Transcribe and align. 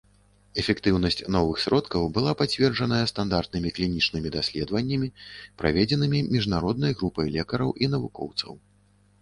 Эфектыўнасць 0.61 1.19
новых 1.35 1.59
сродкаў 1.65 2.07
была 2.15 2.31
пацверджаная 2.39 3.01
стандартнымі 3.11 3.73
клінічнымі 3.75 4.31
даследаваннямі, 4.37 5.11
праведзенымі 5.63 6.23
міжнароднай 6.37 6.91
групай 7.03 7.27
лекараў 7.37 7.69
і 7.83 7.93
навукоўцаў. 7.97 8.51